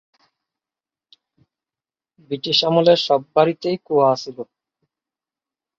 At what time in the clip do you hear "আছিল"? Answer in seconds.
4.11-4.37